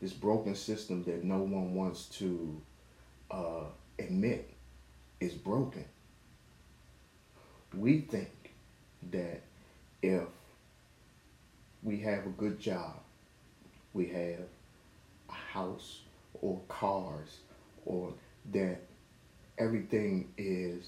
[0.01, 2.61] this broken system that no one wants to
[3.31, 3.63] uh,
[3.99, 4.54] admit
[5.25, 5.85] is broken.
[7.73, 8.53] We think
[9.11, 9.41] that
[10.01, 10.23] if
[11.83, 12.95] we have a good job,
[13.93, 14.45] we have
[15.29, 16.01] a house
[16.41, 17.37] or cars,
[17.85, 18.13] or
[18.53, 18.81] that
[19.57, 20.85] everything is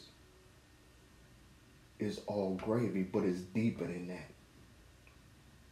[1.99, 4.29] is all gravy, but it's deeper than that.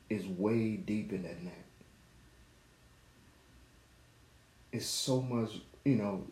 [0.09, 1.65] It's way deeper than that.
[4.71, 5.51] It's so much,
[5.83, 6.23] you know,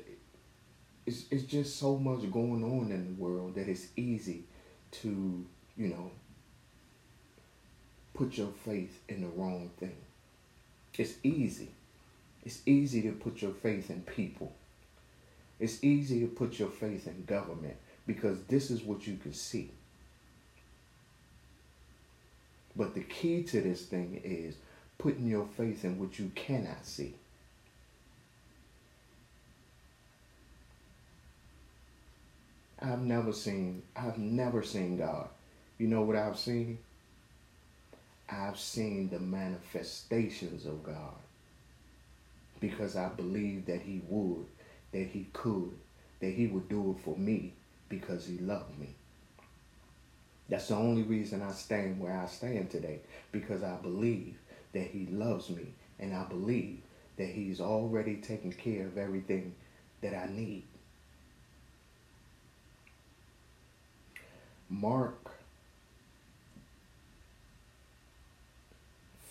[1.05, 4.43] it's, it's just so much going on in the world that it's easy
[4.91, 5.45] to,
[5.77, 6.11] you know,
[8.13, 9.95] put your faith in the wrong thing.
[10.97, 11.69] It's easy.
[12.45, 14.53] It's easy to put your faith in people.
[15.59, 19.71] It's easy to put your faith in government because this is what you can see.
[22.75, 24.55] But the key to this thing is
[24.97, 27.15] putting your faith in what you cannot see.
[32.83, 35.29] I've never seen, I've never seen God.
[35.77, 36.79] You know what I've seen?
[38.29, 41.15] I've seen the manifestations of God
[42.59, 44.45] because I believe that He would,
[44.91, 45.71] that He could,
[46.19, 47.53] that He would do it for me
[47.87, 48.89] because He loved me.
[50.49, 52.99] That's the only reason I stand where I stand today
[53.31, 54.35] because I believe
[54.73, 55.67] that He loves me
[55.99, 56.81] and I believe
[57.15, 59.55] that He's already taken care of everything
[60.01, 60.63] that I need.
[64.79, 65.29] Mark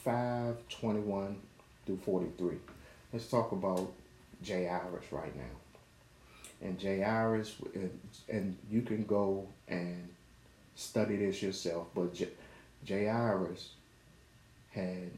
[0.05, 1.37] 5 21
[1.85, 2.57] through 43.
[3.13, 3.93] Let's talk about
[4.47, 5.43] Jairus right now.
[6.61, 7.57] And Jairus,
[8.29, 10.09] and you can go and
[10.77, 11.89] study this yourself.
[11.93, 12.29] But J-
[12.89, 13.71] Jairus
[14.71, 15.11] had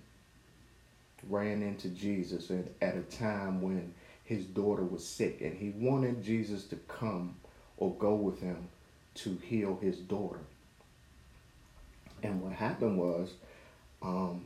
[1.28, 2.50] ran into Jesus
[2.80, 3.92] at a time when
[4.24, 7.36] his daughter was sick, and he wanted Jesus to come
[7.76, 8.68] or go with him
[9.14, 10.40] to heal his daughter.
[12.22, 13.34] And what happened was,
[14.02, 14.44] um,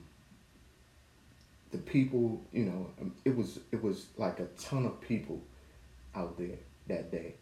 [1.70, 5.40] the people, you know, um, it was it was like a ton of people
[6.14, 6.58] out there
[6.88, 7.34] that day,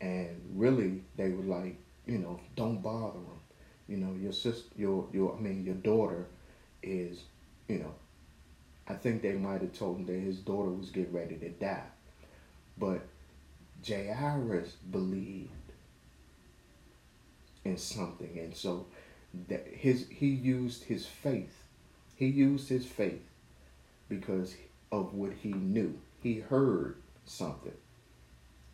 [0.00, 1.76] and really they were like
[2.08, 3.40] you know, don't bother them.
[3.86, 6.26] You know, your sister, your your, I mean, your daughter
[6.82, 7.22] is,
[7.68, 7.94] you know,
[8.88, 11.84] I think they might have told him that his daughter was getting ready to die,
[12.78, 13.06] but
[13.86, 15.50] Jairus believed
[17.64, 18.86] in something, and so
[19.48, 21.64] that his he used his faith.
[22.16, 23.22] He used his faith
[24.08, 24.56] because
[24.90, 25.98] of what he knew.
[26.22, 26.96] He heard
[27.26, 27.76] something,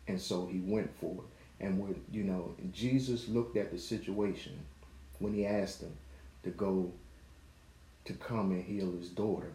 [0.07, 1.35] and so he went for it.
[1.59, 4.59] And when, you know, Jesus looked at the situation
[5.19, 5.95] when he asked him
[6.43, 6.91] to go
[8.05, 9.51] to come and heal his daughter.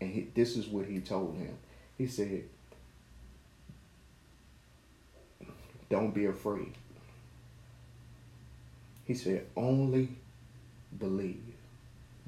[0.00, 1.56] And he, this is what he told him.
[1.98, 2.44] He said,
[5.88, 6.72] Don't be afraid.
[9.10, 10.08] He said, Only
[10.96, 11.42] believe.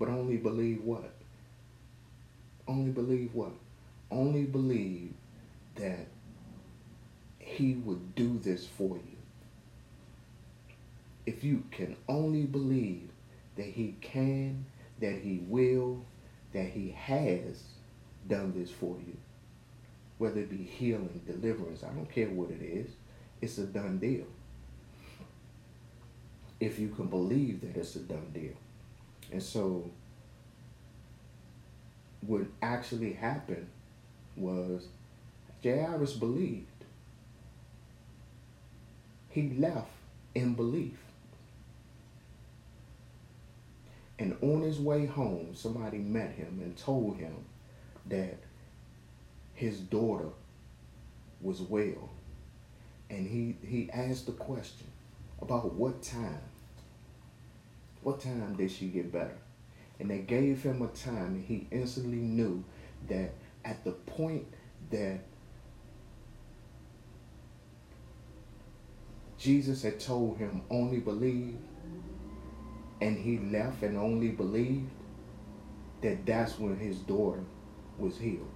[0.01, 1.13] But only believe what?
[2.67, 3.53] Only believe what?
[4.11, 5.13] Only believe
[5.77, 6.09] that
[7.39, 9.17] he would do this for you.
[11.25, 13.11] If you can only believe
[13.55, 14.65] that He can,
[14.99, 16.05] that He will,
[16.53, 17.63] that He has,
[18.29, 19.17] done this for you.
[20.19, 22.91] Whether it be healing, deliverance, I don't care what it is.
[23.41, 24.27] It's a done deal.
[26.63, 28.53] If you can believe that it's a done deal.
[29.33, 29.91] And so
[32.25, 33.67] what actually happened
[34.37, 34.87] was
[35.65, 36.69] Jairus believed.
[39.31, 39.91] He left
[40.37, 40.99] in belief.
[44.21, 47.35] And on his way home, somebody met him and told him
[48.07, 48.39] that
[49.55, 50.29] his daughter
[51.41, 52.09] was well.
[53.11, 54.87] And he, he asked the question
[55.41, 56.52] about what time.
[58.03, 59.37] What time did she get better?
[60.01, 62.65] And they gave him a time, and he instantly knew
[63.09, 63.35] that
[63.65, 64.47] at the point
[64.91, 65.21] that
[69.39, 71.57] Jesus had told him only believe,
[73.01, 74.91] and he left and only believed,
[76.01, 77.43] that that's when his daughter
[77.99, 78.51] was healed.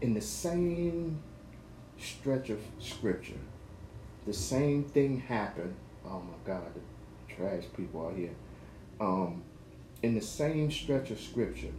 [0.00, 1.20] In the same
[1.98, 3.38] stretch of scripture,
[4.26, 5.74] the same thing happened.
[6.04, 6.72] Oh my God,
[7.36, 8.34] trash people out here.
[9.00, 9.42] Um,
[10.02, 11.72] in the same stretch of scripture,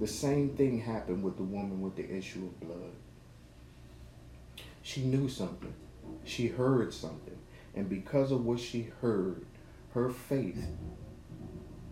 [0.00, 2.92] the same thing happened with the woman with the issue of blood.
[4.82, 5.72] She knew something.
[6.24, 7.38] She heard something.
[7.74, 9.44] And because of what she heard,
[9.92, 10.66] her faith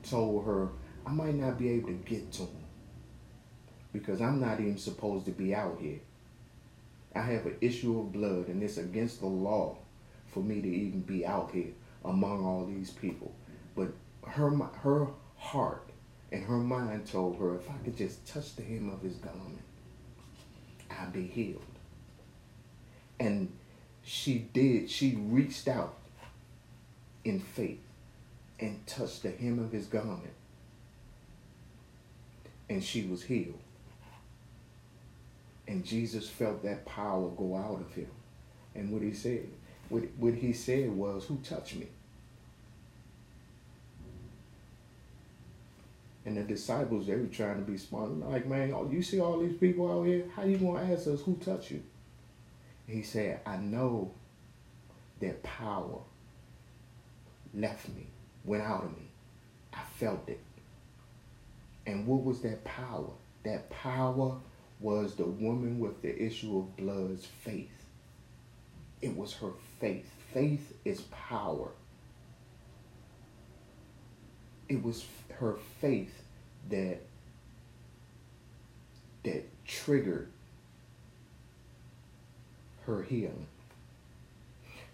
[0.02, 0.68] told her,
[1.06, 2.64] I might not be able to get to him
[3.92, 6.00] because I'm not even supposed to be out here.
[7.14, 9.78] I have an issue of blood and it's against the law
[10.26, 11.72] for me to even be out here
[12.04, 13.34] among all these people.
[13.74, 13.88] But
[14.26, 15.88] her her heart
[16.30, 19.60] and her mind told her if I could just touch the hem of his garment,
[20.90, 21.62] I'd be healed.
[23.20, 23.52] And
[24.02, 25.94] she did, she reached out
[27.24, 27.80] in faith
[28.58, 30.32] and touched the hem of his garment.
[32.68, 33.58] And she was healed.
[35.68, 38.08] And Jesus felt that power go out of him.
[38.74, 39.48] And what he said,
[39.92, 41.86] what, what he said was, Who touched me?
[46.24, 48.10] And the disciples, they were trying to be smart.
[48.10, 50.24] Like, man, oh, you see all these people out here?
[50.34, 51.82] How you gonna ask us who touched you?
[52.86, 54.12] He said, I know
[55.20, 55.98] that power
[57.52, 58.06] left me,
[58.44, 59.08] went out of me.
[59.74, 60.40] I felt it.
[61.86, 63.10] And what was that power?
[63.42, 64.36] That power
[64.80, 67.68] was the woman with the issue of blood's faith.
[69.02, 69.50] It was her
[69.82, 70.08] faith.
[70.32, 71.68] Faith is power.
[74.68, 75.04] It was
[75.38, 76.22] her faith
[76.70, 77.00] that
[79.24, 80.28] that triggered
[82.86, 83.46] her healing.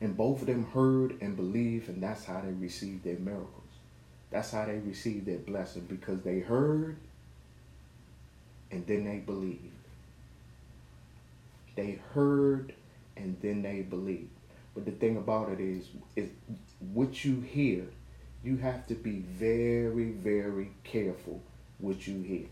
[0.01, 3.53] And both of them heard and believed, and that's how they received their miracles.
[4.31, 6.97] That's how they received their blessing because they heard
[8.71, 9.61] and then they believed.
[11.77, 12.75] They heard
[13.17, 14.38] and then they believed.
[14.79, 16.29] But the thing about it is, is
[16.93, 17.83] what you hear
[18.45, 21.43] you have to be very, very careful
[21.79, 22.47] what you hear.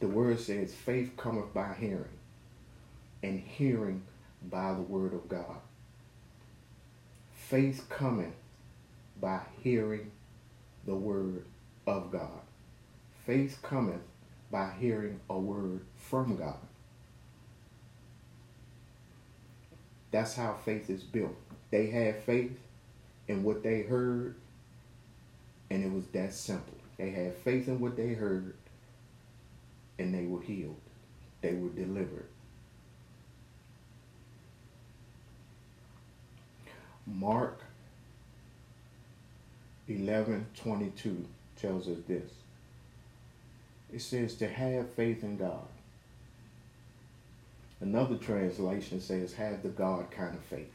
[0.00, 2.18] The word says, faith cometh by hearing,
[3.22, 4.02] and hearing
[4.50, 5.60] by the word of God.
[7.36, 8.34] Faith cometh
[9.20, 10.10] by hearing
[10.84, 11.44] the word
[11.86, 12.40] of God.
[13.24, 14.02] Faith cometh
[14.50, 16.67] by hearing a word from God.
[20.10, 21.36] That's how faith is built.
[21.70, 22.58] They had faith
[23.26, 24.34] in what they heard,
[25.70, 26.74] and it was that simple.
[26.96, 28.54] They had faith in what they heard,
[29.98, 30.80] and they were healed.
[31.42, 32.26] They were delivered.
[37.06, 37.62] Mark
[39.88, 41.24] 11 22
[41.56, 42.30] tells us this.
[43.92, 45.66] It says to have faith in God.
[47.80, 50.72] Another translation says, have the God kind of faith.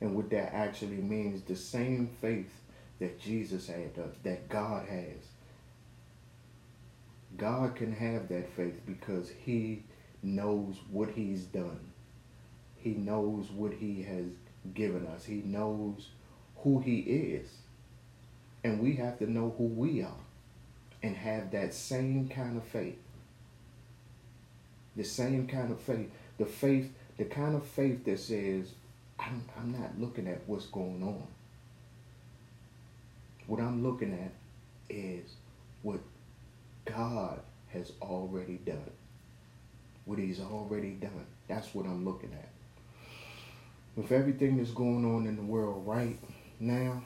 [0.00, 2.50] And what that actually means, the same faith
[2.98, 5.18] that Jesus had, uh, that God has.
[7.36, 9.82] God can have that faith because he
[10.22, 11.80] knows what he's done.
[12.76, 14.24] He knows what he has
[14.72, 15.24] given us.
[15.24, 16.08] He knows
[16.56, 17.48] who he is.
[18.64, 20.16] And we have to know who we are
[21.02, 22.98] and have that same kind of faith.
[24.96, 26.10] The same kind of faith.
[26.38, 28.72] The faith, the kind of faith that says,
[29.18, 31.26] I'm, I'm not looking at what's going on.
[33.46, 34.32] What I'm looking at
[34.94, 35.30] is
[35.82, 36.00] what
[36.84, 37.40] God
[37.72, 38.90] has already done.
[40.04, 41.26] What he's already done.
[41.48, 42.48] That's what I'm looking at.
[43.96, 46.18] with everything that's going on in the world right
[46.58, 47.02] now,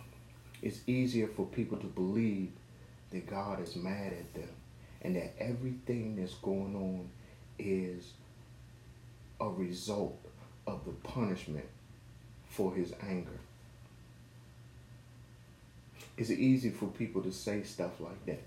[0.63, 2.51] it's easier for people to believe
[3.15, 4.51] that God is mad at them
[5.03, 7.09] and that everything that's going on
[7.59, 8.13] is
[9.41, 10.19] a result
[10.67, 11.67] of the punishment
[12.49, 13.39] for his anger.
[16.17, 18.43] It's easy for people to say stuff like that.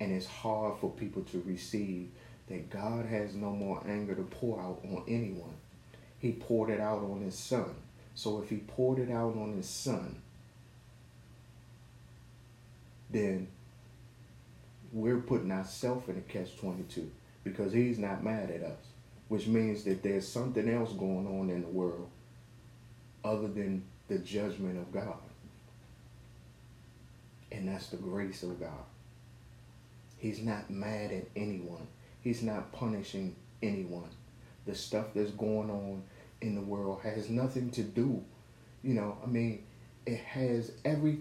[0.00, 2.10] And it's hard for people to receive
[2.48, 5.54] that God has no more anger to pour out on anyone.
[6.18, 7.74] He poured it out on his son.
[8.14, 10.22] So if he poured it out on his son,
[13.10, 13.48] then
[14.92, 17.10] we're putting ourselves in a catch 22
[17.44, 18.78] because he's not mad at us,
[19.28, 22.08] which means that there's something else going on in the world
[23.24, 25.18] other than the judgment of God.
[27.52, 28.70] And that's the grace of God.
[30.18, 31.86] He's not mad at anyone.
[32.22, 34.10] He's not punishing anyone.
[34.66, 36.02] The stuff that's going on
[36.40, 38.22] in the world has nothing to do,
[38.82, 39.62] you know, I mean,
[40.04, 41.18] it has every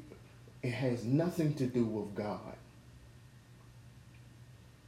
[0.66, 2.56] it has nothing to do with God.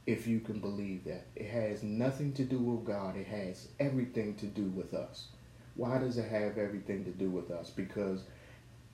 [0.06, 1.26] If you can believe that.
[1.36, 3.16] It has nothing to do with God.
[3.16, 5.28] It has everything to do with us.
[5.76, 7.70] Why does it have everything to do with us?
[7.70, 8.22] Because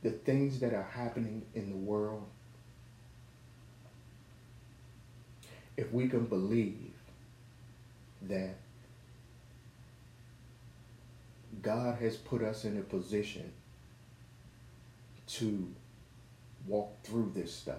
[0.03, 2.27] the things that are happening in the world,
[5.79, 6.93] if we can believe
[8.29, 8.57] that
[11.63, 13.55] God has put us in a position
[15.29, 15.75] to
[16.67, 17.77] walk through this stuff.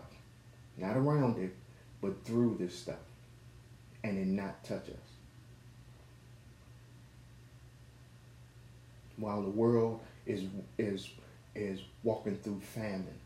[0.77, 1.55] Not around it,
[2.01, 2.95] but through this stuff.
[4.03, 4.95] And it not touch us.
[9.17, 10.43] While the world is
[10.77, 11.09] is
[11.55, 13.19] is walking through famine.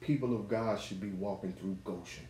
[0.00, 2.28] People of God should be walking through Goshen.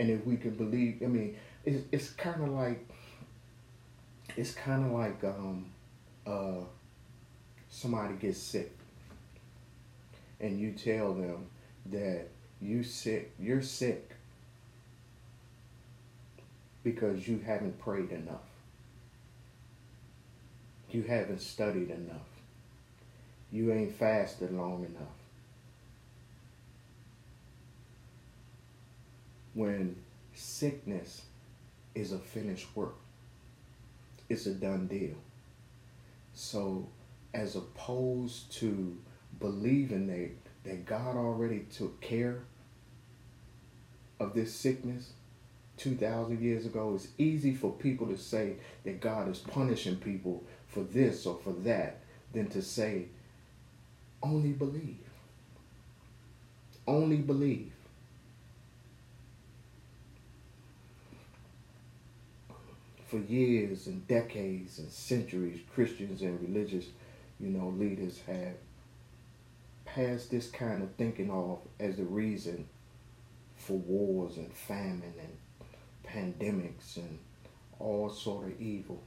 [0.00, 2.88] And if we can believe, I mean, it's, it's kind of like,
[4.36, 5.66] it's kind of like um,
[6.26, 6.64] uh,
[7.70, 8.72] somebody gets sick
[10.40, 11.46] and you tell them
[11.86, 12.28] that
[12.60, 14.10] you sick, you're sick
[16.82, 18.40] because you haven't prayed enough.
[20.90, 22.26] You haven't studied enough.
[23.52, 25.08] You ain't fasted long enough.
[29.54, 29.96] When
[30.34, 31.22] sickness
[31.94, 32.94] is a finished work,
[34.28, 35.16] it's a done deal.
[36.34, 36.86] So
[37.32, 38.98] as opposed to
[39.38, 40.30] believing that,
[40.64, 42.42] that God already took care
[44.18, 45.12] of this sickness
[45.78, 50.82] 2,000 years ago, it's easy for people to say that God is punishing people for
[50.82, 52.00] this or for that
[52.34, 53.06] than to say,
[54.22, 54.98] only believe.
[56.86, 57.72] Only believe.
[63.06, 66.84] For years and decades and centuries, Christians and religious
[67.40, 68.54] you know, leaders have
[69.84, 72.66] passed this kind of thinking off as the reason
[73.56, 75.36] for wars and famine and
[76.06, 77.18] pandemics and
[77.78, 79.02] all sort of evil.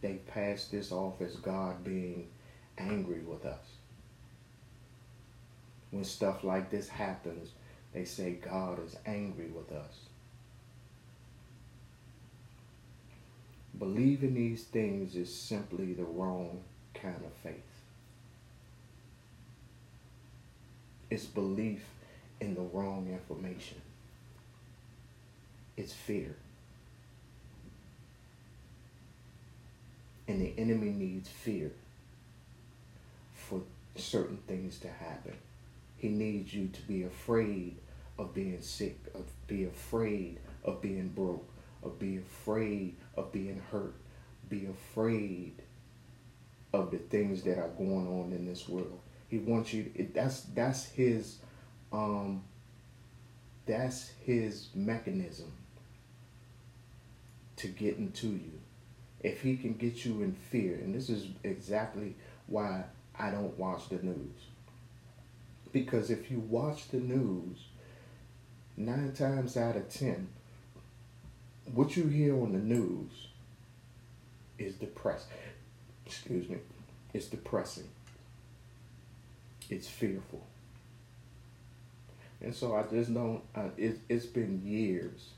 [0.00, 2.28] They passed this off as God being
[2.78, 3.64] angry with us.
[5.90, 7.50] When stuff like this happens,
[7.92, 10.09] they say God is angry with us.
[13.80, 16.60] Believing these things is simply the wrong
[16.92, 17.54] kind of faith.
[21.08, 21.82] It's belief
[22.40, 23.80] in the wrong information.
[25.78, 26.36] It's fear.
[30.28, 31.72] And the enemy needs fear
[33.34, 33.62] for
[33.96, 35.34] certain things to happen.
[35.96, 37.76] He needs you to be afraid
[38.18, 41.48] of being sick, of be afraid of being broke,
[41.82, 43.94] of be afraid of being hurt.
[44.48, 45.54] Be afraid
[46.72, 49.00] of the things that are going on in this world.
[49.28, 49.84] He wants you.
[49.84, 51.38] To, that's that's his.
[51.92, 52.44] Um,
[53.66, 55.52] that's his mechanism
[57.56, 58.60] to get into you.
[59.20, 62.16] If he can get you in fear, and this is exactly
[62.46, 62.84] why
[63.18, 64.48] I don't watch the news.
[65.72, 67.58] Because if you watch the news,
[68.76, 70.28] nine times out of ten,
[71.74, 73.28] what you hear on the news
[74.58, 75.36] is depressing.
[76.06, 76.58] Excuse me.
[77.12, 77.88] It's depressing.
[79.68, 80.44] It's fearful.
[82.40, 85.30] And so I just don't, uh, it, it's been years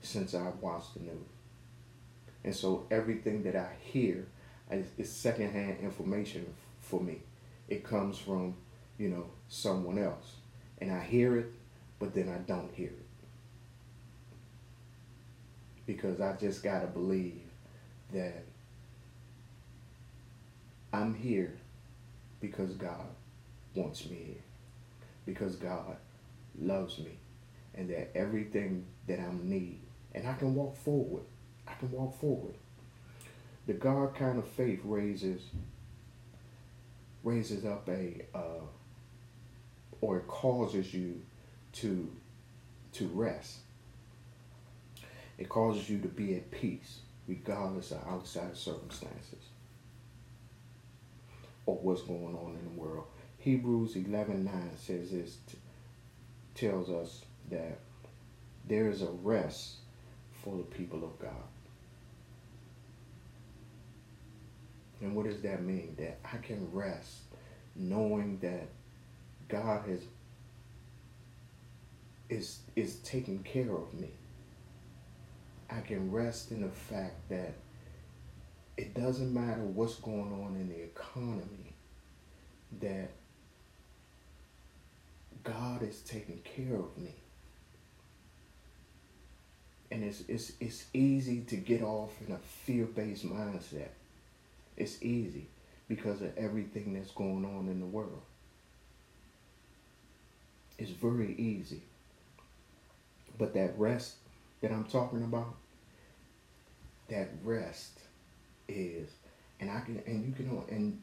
[0.00, 1.28] since I've watched the news.
[2.44, 4.26] And so everything that I hear
[4.70, 7.18] is secondhand information for me.
[7.68, 8.54] It comes from,
[8.96, 10.36] you know, someone else.
[10.80, 11.52] And I hear it,
[11.98, 13.07] but then I don't hear it.
[15.88, 17.40] Because I just got to believe
[18.12, 18.44] that
[20.92, 21.56] I'm here
[22.42, 23.06] because God
[23.74, 24.42] wants me here.
[25.24, 25.96] Because God
[26.60, 27.18] loves me.
[27.74, 29.80] And that everything that I need,
[30.14, 31.22] and I can walk forward.
[31.66, 32.54] I can walk forward.
[33.66, 35.40] The God kind of faith raises
[37.24, 38.64] raises up a uh,
[40.00, 41.22] or it causes you
[41.72, 42.10] to
[42.92, 43.58] to rest.
[45.38, 49.44] It causes you to be at peace regardless of outside circumstances
[51.66, 53.04] or what's going on in the world.
[53.38, 55.36] Hebrews 11 9 says this,
[56.54, 57.78] tells us that
[58.66, 59.76] there is a rest
[60.42, 61.30] for the people of God.
[65.00, 65.94] And what does that mean?
[65.98, 67.20] That I can rest
[67.76, 68.68] knowing that
[69.48, 70.00] God has
[72.28, 74.10] is is taking care of me.
[75.70, 77.54] I can rest in the fact that
[78.76, 81.74] it doesn't matter what's going on in the economy,
[82.80, 83.10] that
[85.44, 87.14] God is taking care of me.
[89.90, 93.88] And it's, it's, it's easy to get off in a fear-based mindset.
[94.76, 95.48] It's easy
[95.88, 98.22] because of everything that's going on in the world.
[100.78, 101.82] It's very easy.
[103.38, 104.16] But that rest
[104.60, 105.54] that I'm talking about,
[107.08, 108.00] that rest
[108.68, 109.10] is,
[109.60, 111.02] and I can, and you can, and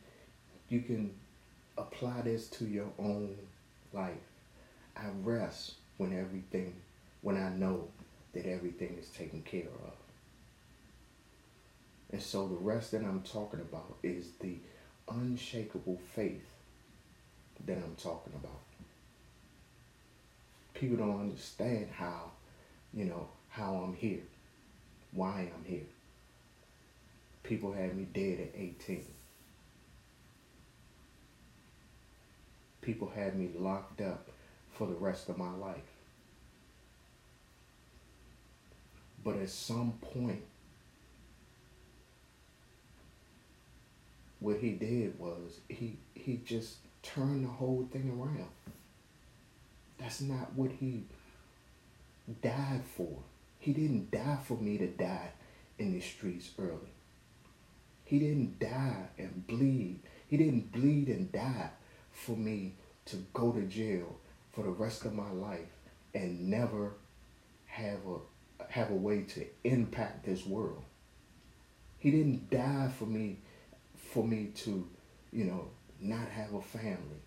[0.70, 1.14] you can
[1.78, 3.36] apply this to your own
[3.94, 4.14] life.
[4.96, 6.76] I rest when everything,
[7.22, 7.88] when I know
[8.34, 9.94] that everything is taken care of.
[12.12, 14.58] And so the rest that I'm talking about is the
[15.10, 16.46] unshakable faith
[17.66, 18.62] that I'm talking about.
[20.74, 22.32] People don't understand how,
[22.94, 24.24] you know, how I'm here,
[25.14, 25.86] why I'm here.
[27.44, 29.06] People had me dead at 18.
[32.82, 34.28] People had me locked up
[34.74, 35.78] for the rest of my life.
[39.24, 40.44] But at some point,
[44.40, 48.50] what he did was he he just turned the whole thing around.
[49.98, 51.06] That's not what he
[52.44, 53.20] died for.
[53.66, 55.32] He didn't die for me to die
[55.80, 56.94] in the streets early.
[58.04, 60.02] He didn't die and bleed.
[60.28, 61.72] He didn't bleed and die
[62.12, 64.18] for me to go to jail
[64.54, 65.80] for the rest of my life
[66.14, 66.94] and never
[67.66, 70.84] have a have a way to impact this world.
[71.98, 73.40] He didn't die for me
[73.96, 74.88] for me to,
[75.34, 77.24] you know, not have a family,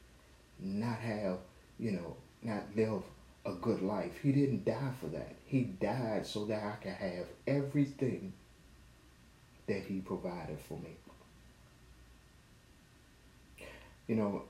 [0.60, 1.38] not have,
[1.80, 3.02] you know, not live
[3.48, 4.12] a good life.
[4.22, 5.34] He didn't die for that.
[5.46, 8.32] He died so that I could have everything
[9.66, 10.96] that he provided for me.
[14.06, 14.42] You know,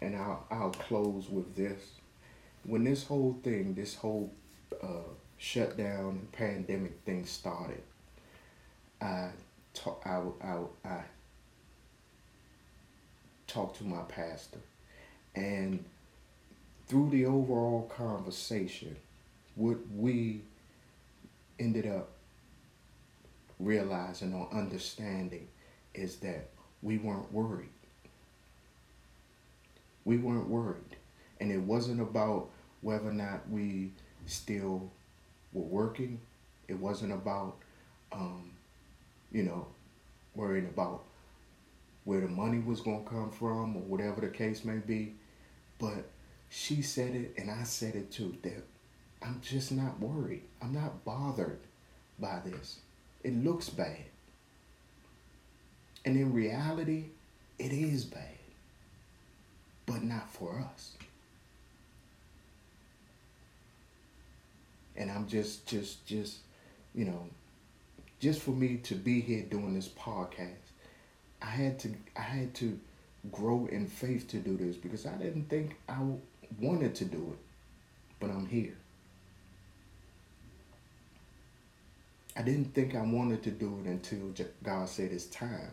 [0.00, 1.82] and I'll, I'll close with this.
[2.64, 4.32] When this whole thing, this whole
[4.82, 5.08] uh,
[5.38, 7.82] shutdown and pandemic thing started,
[9.00, 9.30] I,
[9.74, 11.02] talk, I, I, I
[13.46, 14.58] talked to my pastor.
[15.34, 15.84] And
[16.90, 18.96] through the overall conversation,
[19.54, 20.40] what we
[21.60, 22.08] ended up
[23.60, 25.46] realizing or understanding
[25.94, 26.48] is that
[26.82, 27.68] we weren't worried.
[30.04, 30.96] We weren't worried.
[31.40, 32.48] And it wasn't about
[32.80, 33.92] whether or not we
[34.26, 34.90] still
[35.52, 36.18] were working.
[36.66, 37.56] It wasn't about,
[38.10, 38.50] um,
[39.30, 39.64] you know,
[40.34, 41.04] worrying about
[42.02, 45.14] where the money was going to come from or whatever the case may be.
[45.78, 46.04] But
[46.50, 48.64] she said it and I said it too that
[49.22, 50.42] I'm just not worried.
[50.60, 51.60] I'm not bothered
[52.18, 52.80] by this.
[53.22, 54.04] It looks bad.
[56.04, 57.04] And in reality,
[57.58, 58.24] it is bad.
[59.86, 60.94] But not for us.
[64.96, 66.38] And I'm just just just,
[66.94, 67.26] you know,
[68.18, 70.72] just for me to be here doing this podcast,
[71.40, 72.78] I had to I had to
[73.30, 75.98] grow in faith to do this because I didn't think I
[76.58, 77.38] wanted to do it,
[78.18, 78.76] but I'm here.
[82.36, 84.32] I didn't think I wanted to do it until
[84.62, 85.72] God said it's time.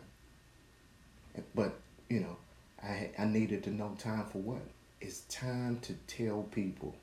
[1.54, 1.74] But,
[2.08, 2.36] you know,
[2.82, 4.62] I, I needed to know time for what?
[5.00, 6.94] It's time to tell people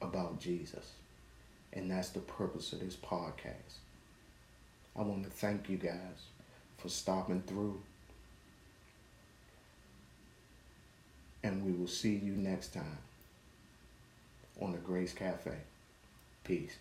[0.00, 0.92] about Jesus.
[1.72, 3.78] And that's the purpose of this podcast.
[4.96, 6.26] I want to thank you guys
[6.76, 7.80] for stopping through.
[11.44, 12.98] And we will see you next time.
[14.60, 15.50] on the Grace Cafe.
[16.44, 16.76] Peace.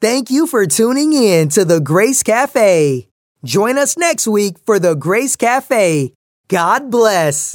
[0.00, 3.08] Thank you for tuning in to the Grace Cafe.
[3.44, 6.12] Join us next week for the Grace Cafe.
[6.46, 7.54] God bless.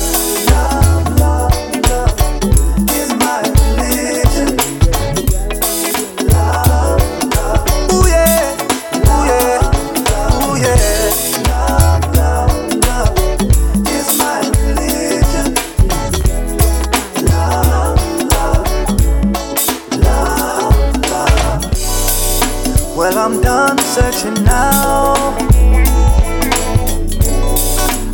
[23.93, 25.13] Searching now.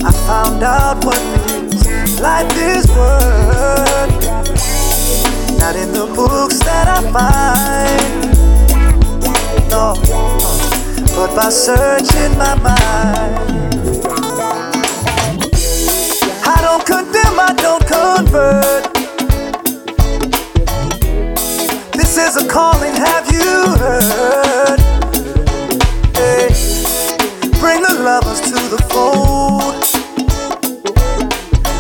[0.03, 1.17] I found out what
[1.69, 4.11] this life is worth.
[5.57, 8.11] Not in the books that I find,
[9.69, 9.95] no,
[11.15, 13.39] but by searching my mind.
[16.43, 18.83] I don't condemn, I don't convert.
[21.93, 24.48] This is a calling, have you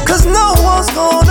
[0.05, 1.28] Cause no one's gonna.